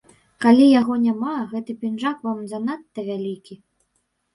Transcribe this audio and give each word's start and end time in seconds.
Калі 0.45 0.65
яго 0.79 0.93
няма, 1.03 1.35
гэты 1.53 1.77
пінжак 1.85 2.27
вам 2.31 2.43
занадта 2.55 3.09
вялікі. 3.15 3.65